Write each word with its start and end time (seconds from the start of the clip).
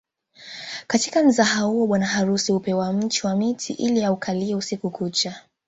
Katika 0.87 1.23
mzaha 1.23 1.61
huo 1.61 1.87
bwana 1.87 2.05
harusi 2.05 2.51
hupewa 2.51 2.93
mchi 2.93 3.27
wa 3.27 3.35
mti 3.35 3.73
ili 3.73 4.03
aukalie 4.03 4.55
usiku 4.55 4.89
kucha 4.89 5.41